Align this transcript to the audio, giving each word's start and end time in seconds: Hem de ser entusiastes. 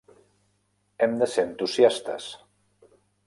Hem 1.05 1.13
de 1.19 1.27
ser 1.35 1.45
entusiastes. 1.49 2.31